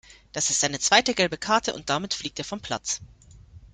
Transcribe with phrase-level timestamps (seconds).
[0.31, 3.01] Das ist seine zweite gelbe Karte und damit fliegt er vom Platz.